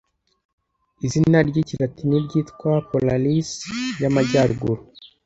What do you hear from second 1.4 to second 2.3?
ry'ikilatini